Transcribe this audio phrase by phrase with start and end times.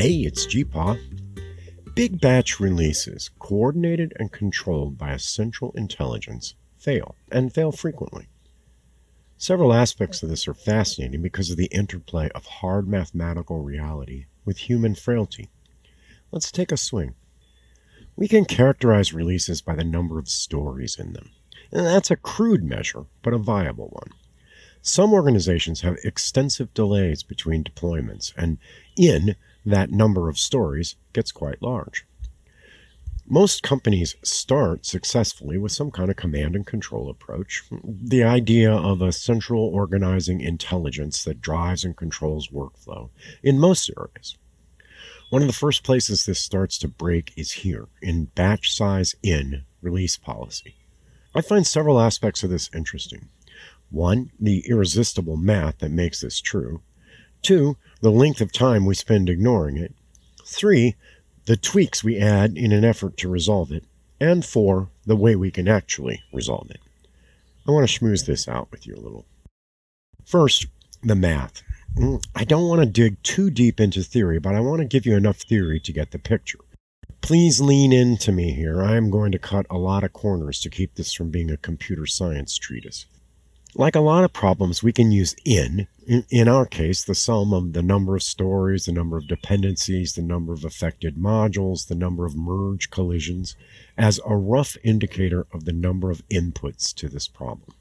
[0.00, 0.98] Hey, it's GeePaw.
[1.94, 8.26] Big batch releases, coordinated and controlled by a central intelligence, fail, and fail frequently.
[9.36, 14.56] Several aspects of this are fascinating because of the interplay of hard mathematical reality with
[14.56, 15.50] human frailty.
[16.32, 17.14] Let's take a swing.
[18.16, 21.28] We can characterize releases by the number of stories in them.
[21.70, 24.12] And that's a crude measure, but a viable one.
[24.80, 28.56] Some organizations have extensive delays between deployments, and
[28.96, 32.06] in that number of stories gets quite large.
[33.26, 39.00] Most companies start successfully with some kind of command and control approach, the idea of
[39.00, 43.10] a central organizing intelligence that drives and controls workflow
[43.42, 44.36] in most areas.
[45.30, 49.62] One of the first places this starts to break is here in batch size in
[49.80, 50.74] release policy.
[51.32, 53.28] I find several aspects of this interesting.
[53.90, 56.82] One, the irresistible math that makes this true.
[57.42, 59.94] Two, the length of time we spend ignoring it.
[60.44, 60.96] Three,
[61.46, 63.84] the tweaks we add in an effort to resolve it.
[64.20, 66.80] And four, the way we can actually resolve it.
[67.66, 69.24] I want to schmooze this out with you a little.
[70.24, 70.66] First,
[71.02, 71.62] the math.
[71.96, 75.06] Mm, I don't want to dig too deep into theory, but I want to give
[75.06, 76.58] you enough theory to get the picture.
[77.20, 78.82] Please lean into me here.
[78.82, 81.56] I am going to cut a lot of corners to keep this from being a
[81.56, 83.06] computer science treatise.
[83.76, 85.86] Like a lot of problems, we can use in,
[86.28, 90.22] in our case, the sum of the number of stories, the number of dependencies, the
[90.22, 93.54] number of affected modules, the number of merge collisions,
[93.96, 97.72] as a rough indicator of the number of inputs to this problem.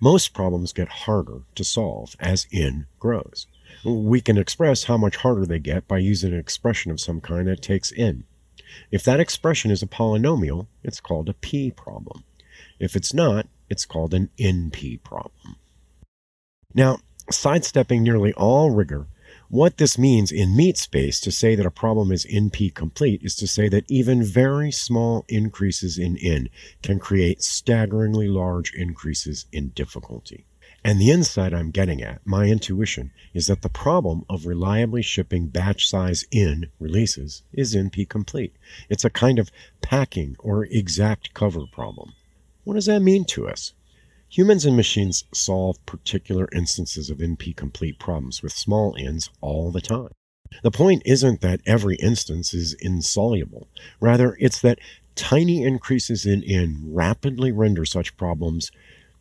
[0.00, 3.48] Most problems get harder to solve as n grows.
[3.84, 7.48] We can express how much harder they get by using an expression of some kind
[7.48, 8.24] that takes in.
[8.92, 12.22] If that expression is a polynomial, it's called a p problem.
[12.78, 15.56] If it's not, it's called an NP problem.
[16.74, 19.08] Now, sidestepping nearly all rigor,
[19.48, 23.34] what this means in meat space to say that a problem is NP complete is
[23.34, 26.50] to say that even very small increases in N
[26.84, 30.46] can create staggeringly large increases in difficulty.
[30.84, 35.48] And the insight I'm getting at, my intuition, is that the problem of reliably shipping
[35.48, 38.54] batch size in releases is NP complete.
[38.88, 39.50] It's a kind of
[39.82, 42.12] packing or exact cover problem.
[42.64, 43.72] What does that mean to us?
[44.30, 49.80] Humans and machines solve particular instances of NP complete problems with small n's all the
[49.80, 50.08] time.
[50.62, 53.68] The point isn't that every instance is insoluble.
[54.00, 54.78] Rather, it's that
[55.14, 58.72] tiny increases in n rapidly render such problems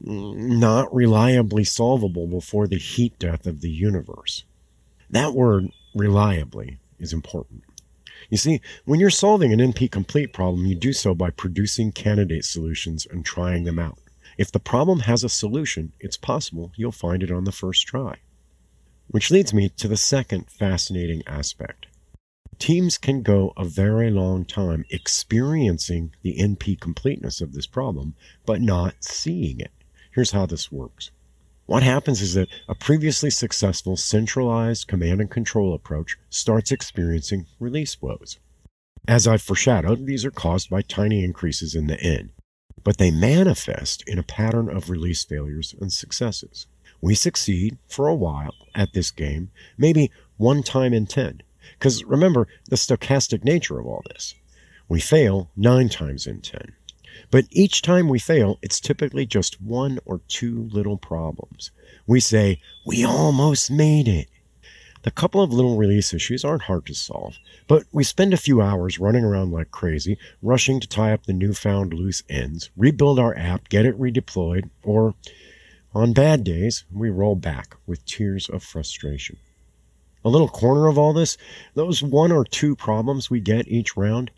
[0.00, 4.44] not reliably solvable before the heat death of the universe.
[5.10, 7.64] That word, reliably, is important.
[8.28, 12.44] You see, when you're solving an NP complete problem, you do so by producing candidate
[12.44, 13.98] solutions and trying them out.
[14.36, 18.18] If the problem has a solution, it's possible you'll find it on the first try.
[19.08, 21.86] Which leads me to the second fascinating aspect.
[22.58, 28.14] Teams can go a very long time experiencing the NP completeness of this problem,
[28.44, 29.72] but not seeing it.
[30.12, 31.10] Here's how this works.
[31.70, 38.02] What happens is that a previously successful centralized command and control approach starts experiencing release
[38.02, 38.40] woes.
[39.06, 42.30] As I've foreshadowed, these are caused by tiny increases in the N,
[42.82, 46.66] but they manifest in a pattern of release failures and successes.
[47.00, 51.40] We succeed for a while at this game, maybe one time in 10.
[51.78, 54.34] Because remember the stochastic nature of all this.
[54.88, 56.72] We fail nine times in 10.
[57.30, 61.70] But each time we fail, it's typically just one or two little problems.
[62.06, 64.28] We say, We almost made it.
[65.02, 68.60] The couple of little release issues aren't hard to solve, but we spend a few
[68.60, 73.34] hours running around like crazy, rushing to tie up the newfound loose ends, rebuild our
[73.34, 75.14] app, get it redeployed, or
[75.94, 79.38] on bad days, we roll back with tears of frustration.
[80.22, 81.38] A little corner of all this,
[81.74, 84.30] those one or two problems we get each round,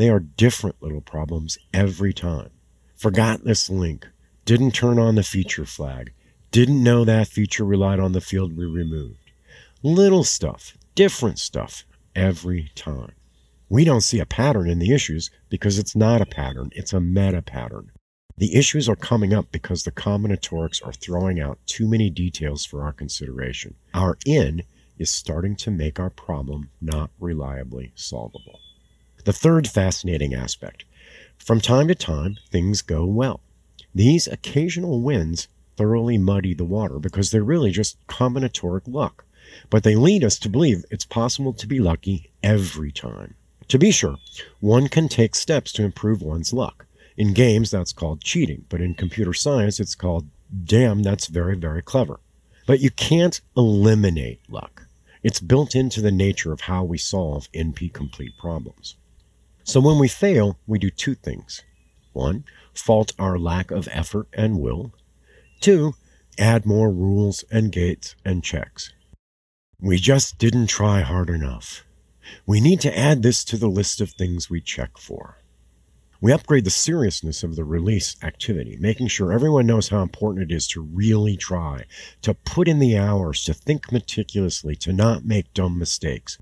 [0.00, 2.48] they are different little problems every time.
[2.96, 4.08] Forgot this link.
[4.46, 6.14] Didn't turn on the feature flag.
[6.50, 9.30] Didn't know that feature relied on the field we removed.
[9.82, 11.84] Little stuff, different stuff
[12.16, 13.12] every time.
[13.68, 17.00] We don't see a pattern in the issues because it's not a pattern, it's a
[17.00, 17.92] meta pattern.
[18.38, 22.82] The issues are coming up because the combinatorics are throwing out too many details for
[22.82, 23.74] our consideration.
[23.92, 24.62] Our n
[24.98, 28.60] is starting to make our problem not reliably solvable.
[29.24, 30.84] The third fascinating aspect
[31.38, 33.40] from time to time, things go well.
[33.94, 39.24] These occasional wins thoroughly muddy the water because they're really just combinatoric luck,
[39.70, 43.34] but they lead us to believe it's possible to be lucky every time.
[43.68, 44.16] To be sure,
[44.60, 46.86] one can take steps to improve one's luck.
[47.16, 50.28] In games, that's called cheating, but in computer science, it's called
[50.64, 52.20] damn, that's very, very clever.
[52.66, 54.86] But you can't eliminate luck.
[55.22, 58.96] It's built into the nature of how we solve NP complete problems.
[59.70, 61.62] So when we fail, we do two things.
[62.12, 62.42] One,
[62.74, 64.92] fault our lack of effort and will.
[65.60, 65.92] Two,
[66.36, 68.92] add more rules and gates and checks.
[69.80, 71.84] We just didn't try hard enough.
[72.44, 75.38] We need to add this to the list of things we check for.
[76.20, 80.52] We upgrade the seriousness of the release activity, making sure everyone knows how important it
[80.52, 81.84] is to really try,
[82.22, 86.38] to put in the hours, to think meticulously, to not make dumb mistakes.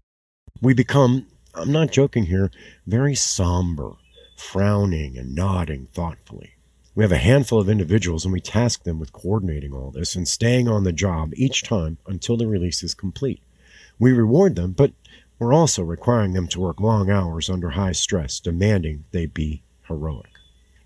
[0.62, 1.26] We become,
[1.58, 2.52] I'm not joking here,
[2.86, 3.94] very somber,
[4.36, 6.52] frowning and nodding thoughtfully.
[6.94, 10.26] We have a handful of individuals and we task them with coordinating all this and
[10.26, 13.42] staying on the job each time until the release is complete.
[13.98, 14.92] We reward them, but
[15.38, 20.30] we're also requiring them to work long hours under high stress, demanding they be heroic.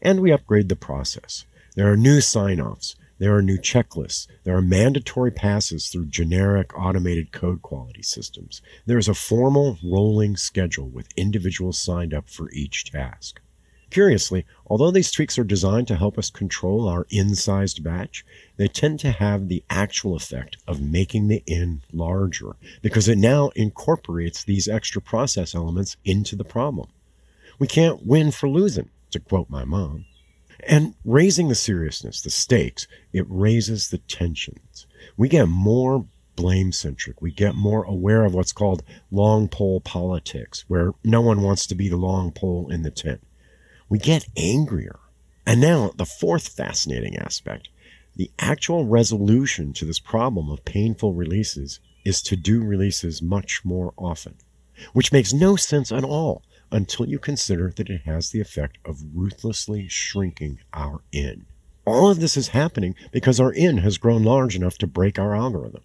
[0.00, 1.44] And we upgrade the process.
[1.76, 6.76] There are new sign offs, there are new checklists, there are mandatory passes through generic
[6.78, 8.62] automated code quality systems.
[8.86, 13.40] There is a formal rolling schedule with individuals signed up for each task.
[13.92, 18.24] Curiously, although these tweaks are designed to help us control our n-sized batch,
[18.56, 23.50] they tend to have the actual effect of making the n larger because it now
[23.50, 26.88] incorporates these extra process elements into the problem.
[27.58, 30.06] We can't win for losing, to quote my mom.
[30.64, 34.86] And raising the seriousness, the stakes, it raises the tensions.
[35.16, 36.06] We get more
[36.36, 37.20] blame centric.
[37.20, 41.74] We get more aware of what's called long pole politics, where no one wants to
[41.74, 43.20] be the long pole in the tent
[43.92, 44.98] we get angrier.
[45.44, 47.68] And now, the fourth fascinating aspect
[48.16, 53.92] the actual resolution to this problem of painful releases is to do releases much more
[53.98, 54.36] often,
[54.94, 56.42] which makes no sense at all
[56.72, 61.46] until you consider that it has the effect of ruthlessly shrinking our n.
[61.84, 65.34] All of this is happening because our n has grown large enough to break our
[65.34, 65.82] algorithm.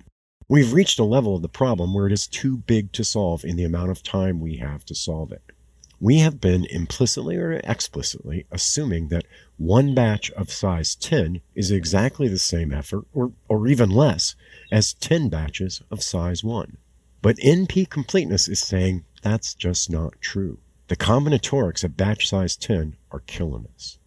[0.48, 3.58] We've reached a level of the problem where it is too big to solve in
[3.58, 5.52] the amount of time we have to solve it
[6.00, 9.26] we have been implicitly or explicitly assuming that
[9.58, 14.36] one batch of size 10 is exactly the same effort, or, or even less,
[14.72, 16.78] as 10 batches of size 1.
[17.22, 20.60] But NP completeness is saying that's just not true.
[20.88, 23.98] The combinatorics of batch size 10 are killing us.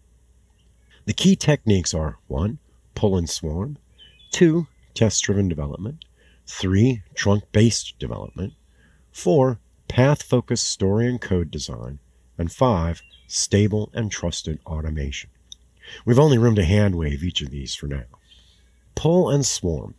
[1.05, 2.57] The key techniques are 1.
[2.95, 3.77] Pull and swarm,
[4.31, 4.67] 2.
[4.93, 6.05] Test driven development,
[6.47, 7.03] 3.
[7.15, 8.53] Trunk based development,
[9.11, 9.59] 4
[9.91, 11.99] path focused story and code design,
[12.37, 15.29] and five, stable and trusted automation.
[16.05, 18.05] We've only room to hand wave each of these for now.
[18.95, 19.95] Pull and swarm.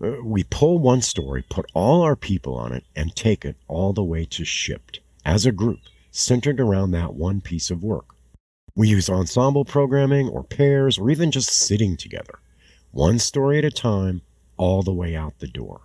[0.00, 3.92] Uh, we pull one story, put all our people on it, and take it all
[3.92, 5.80] the way to shipped as a group
[6.12, 8.14] centered around that one piece of work.
[8.76, 12.38] We use ensemble programming or pairs or even just sitting together,
[12.92, 14.22] one story at a time,
[14.56, 15.80] all the way out the door.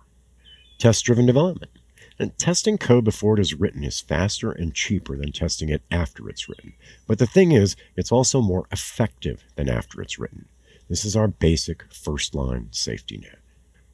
[0.78, 1.72] Test driven development.
[2.20, 6.28] And testing code before it is written is faster and cheaper than testing it after
[6.28, 6.74] it's written.
[7.06, 10.46] But the thing is, it's also more effective than after it's written.
[10.88, 13.38] This is our basic first line safety net.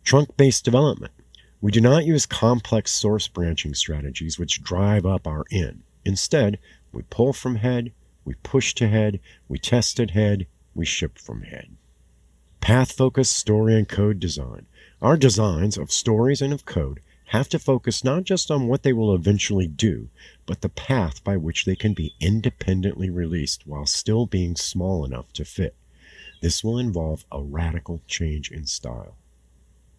[0.04, 1.12] Trunk based development.
[1.60, 5.82] We do not use complex source branching strategies which drive up our n.
[6.04, 6.58] Instead,
[6.92, 7.92] we pull from head,
[8.24, 11.76] we push to head, we test at head, we ship from head.
[12.60, 14.66] Path focused story and code design.
[15.02, 18.92] Our designs of stories and of code have to focus not just on what they
[18.92, 20.08] will eventually do,
[20.46, 25.32] but the path by which they can be independently released while still being small enough
[25.32, 25.74] to fit.
[26.40, 29.16] This will involve a radical change in style.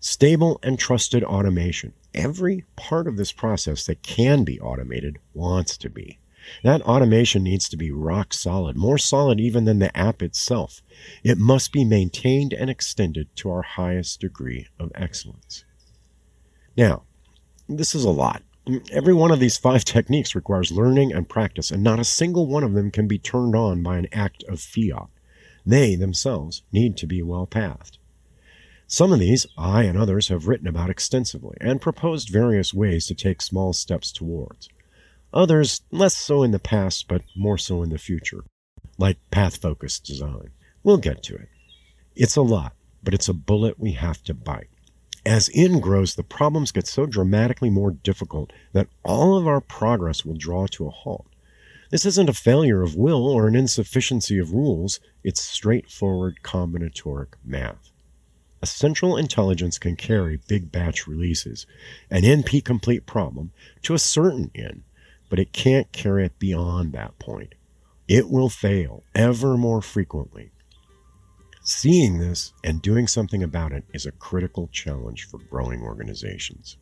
[0.08, 1.92] Stable and trusted automation.
[2.14, 6.20] Every part of this process that can be automated wants to be.
[6.64, 10.84] That automation needs to be rock solid, more solid even than the app itself.
[11.24, 15.66] It must be maintained and extended to our highest degree of excellence.
[16.78, 17.02] Now,
[17.68, 18.44] this is a lot.
[18.92, 22.64] Every one of these five techniques requires learning and practice, and not a single one
[22.64, 25.08] of them can be turned on by an act of fiat.
[25.66, 27.98] They themselves need to be well pathed.
[28.88, 33.16] Some of these I and others have written about extensively and proposed various ways to
[33.16, 34.70] take small steps towards.
[35.34, 38.44] Others, less so in the past, but more so in the future,
[39.00, 40.52] like path focused design.
[40.84, 41.50] We'll get to it.
[42.16, 42.74] It's a lot,
[43.04, 44.70] but it's a bullet we have to bite.
[45.26, 50.24] As n grows, the problems get so dramatically more difficult that all of our progress
[50.24, 51.26] will draw to a halt.
[51.90, 57.92] This isn't a failure of will or an insufficiency of rules, it's straightforward combinatoric math.
[58.66, 61.66] Central intelligence can carry big batch releases,
[62.10, 63.52] an NP complete problem,
[63.84, 64.84] to a certain n,
[65.30, 67.56] but it can't carry it beyond that point.
[68.08, 70.52] It will fail ever more frequently
[71.68, 76.78] Seeing this and doing something about it is a critical challenge for growing organizations.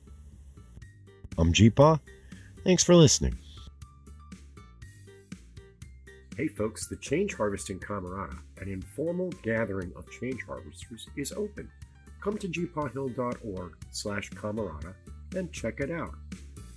[1.37, 2.01] I'm GeePaw.
[2.65, 3.37] Thanks for listening.
[6.35, 11.69] Hey folks, the Change Harvesting Camerata, an informal gathering of change harvesters, is open.
[12.21, 14.93] Come to geepawhill.org slash camerata
[15.35, 16.15] and check it out.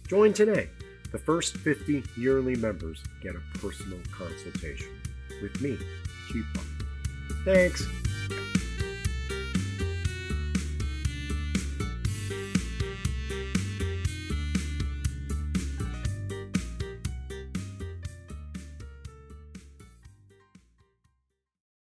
[0.08, 0.68] Join today.
[1.12, 5.00] The first 50 yearly members get a personal consultation
[5.40, 5.78] with me,
[6.30, 6.64] GeePaw.
[7.44, 7.86] Thanks.